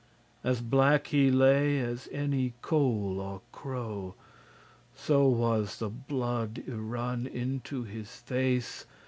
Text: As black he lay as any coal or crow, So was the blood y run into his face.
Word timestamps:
As 0.43 0.61
black 0.61 1.05
he 1.05 1.29
lay 1.29 1.79
as 1.79 2.09
any 2.11 2.55
coal 2.63 3.19
or 3.19 3.43
crow, 3.51 4.15
So 4.95 5.27
was 5.27 5.77
the 5.77 5.89
blood 5.91 6.63
y 6.67 6.73
run 6.73 7.27
into 7.27 7.83
his 7.83 8.09
face. 8.09 8.87